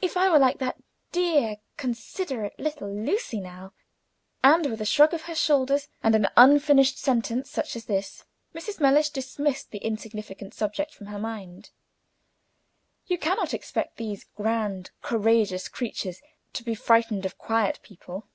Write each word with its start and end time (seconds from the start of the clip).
If 0.00 0.16
I 0.16 0.30
were 0.30 0.38
like 0.38 0.58
that 0.60 0.78
dear, 1.10 1.56
considerate 1.76 2.56
little 2.60 2.88
Lucy, 2.94 3.40
now" 3.40 3.72
And 4.44 4.66
with 4.66 4.80
a 4.80 4.84
shrug 4.84 5.12
of 5.12 5.22
her 5.22 5.34
shoulders, 5.34 5.88
and 6.00 6.14
an 6.14 6.28
unfinished 6.36 6.96
sentence 6.96 7.50
such 7.50 7.74
as 7.74 7.86
this, 7.86 8.22
Mrs. 8.54 8.78
Mellish 8.78 9.10
dismissed 9.10 9.72
the 9.72 9.78
insignificant 9.78 10.54
subject 10.54 10.94
from 10.94 11.08
her 11.08 11.18
mind. 11.18 11.70
You 13.08 13.18
can 13.18 13.36
not 13.36 13.52
expect 13.52 13.96
these 13.96 14.26
grand, 14.36 14.92
courageous 15.02 15.66
creatures 15.66 16.20
to 16.52 16.62
be 16.62 16.76
frightened 16.76 17.26
of 17.26 17.36
quiet 17.36 17.80
people. 17.82 18.28